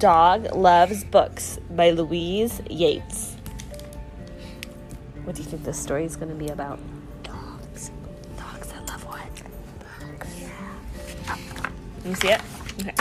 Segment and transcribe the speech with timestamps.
[0.00, 3.36] Dog Loves Books by Louise Yates.
[5.24, 6.80] What do you think this story is going to be about?
[7.22, 7.90] Dogs.
[8.34, 9.42] Dogs that love what?
[10.00, 10.30] Books.
[12.06, 12.40] You see it?
[12.80, 12.94] Okay.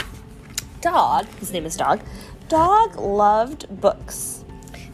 [0.82, 2.02] Dog, his name is Dog.
[2.50, 4.44] Dog loved books.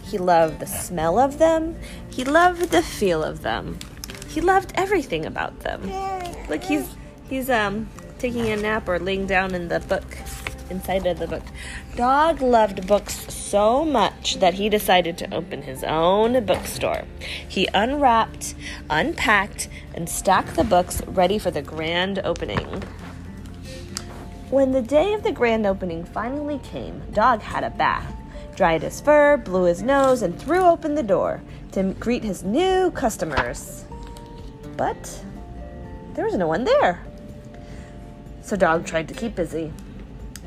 [0.03, 1.75] He loved the smell of them.
[2.11, 3.79] He loved the feel of them.
[4.27, 5.89] He loved everything about them.
[6.49, 6.87] Like he's
[7.27, 10.05] he's um taking a nap or laying down in the book
[10.69, 11.43] inside of the book.
[11.95, 17.03] Dog loved books so much that he decided to open his own bookstore.
[17.47, 18.55] He unwrapped,
[18.89, 22.83] unpacked, and stacked the books ready for the grand opening.
[24.49, 28.13] When the day of the grand opening finally came, Dog had a bath,
[28.55, 32.91] dried his fur, blew his nose, and threw open the door to greet his new
[32.91, 33.85] customers.
[34.77, 35.23] But
[36.13, 37.03] there was no one there.
[38.41, 39.73] So Dog tried to keep busy.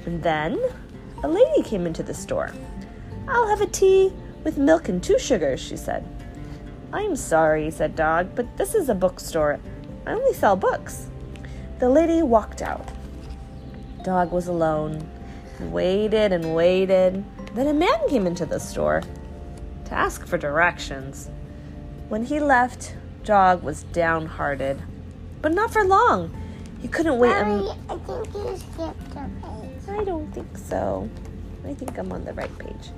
[0.08, 0.58] And then
[1.22, 2.50] a lady came into the store.
[3.28, 4.10] I'll have a tea
[4.42, 6.02] with milk and two sugars, she said.
[6.94, 9.60] I'm sorry, said Dog, but this is a bookstore.
[10.06, 11.10] I only sell books.
[11.78, 12.88] The lady walked out.
[14.02, 15.06] Dog was alone.
[15.58, 17.22] He waited and waited.
[17.54, 19.02] Then a man came into the store
[19.84, 21.28] to ask for directions.
[22.08, 24.80] When he left, Dog was downhearted.
[25.42, 26.34] But not for long.
[26.80, 27.30] He couldn't wait.
[27.32, 29.98] a m- Mommy, I think you skipped a page.
[30.00, 31.08] I don't think so.
[31.66, 32.90] I think I'm on the right page.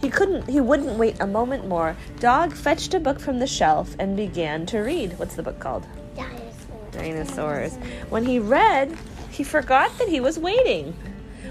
[0.00, 1.96] He couldn't he wouldn't wait a moment more.
[2.20, 5.18] Dog fetched a book from the shelf and began to read.
[5.18, 5.86] What's the book called?
[6.16, 6.88] Dinosaur.
[6.92, 7.74] Dinosaurs.
[8.08, 8.96] When he read,
[9.30, 10.94] he forgot that he was waiting.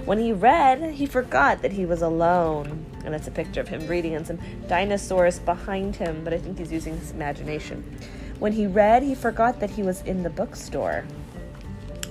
[0.04, 2.84] When he read, he forgot that he was alone.
[3.04, 6.58] And it's a picture of him reading and some dinosaurs behind him, but I think
[6.58, 7.84] he's using his imagination.
[8.38, 11.04] When he read, he forgot that he was in the bookstore.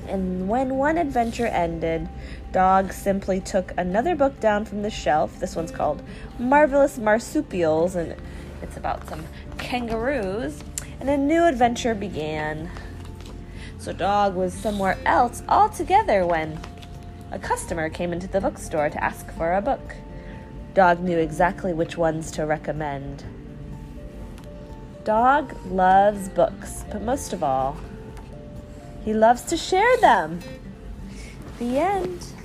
[0.09, 2.09] And when one adventure ended,
[2.51, 5.39] Dog simply took another book down from the shelf.
[5.39, 6.01] This one's called
[6.39, 8.15] Marvelous Marsupials, and
[8.61, 9.23] it's about some
[9.57, 10.63] kangaroos.
[10.99, 12.69] And a new adventure began.
[13.77, 16.59] So Dog was somewhere else altogether when
[17.31, 19.95] a customer came into the bookstore to ask for a book.
[20.73, 23.23] Dog knew exactly which ones to recommend.
[25.03, 27.77] Dog loves books, but most of all,
[29.09, 30.39] he loves to share them.
[31.57, 32.38] The end.